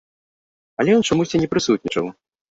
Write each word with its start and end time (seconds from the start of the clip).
Але 0.83 0.95
ён 0.99 1.05
чамусьці 1.09 1.41
не 1.43 1.49
прысутнічаў. 1.53 2.09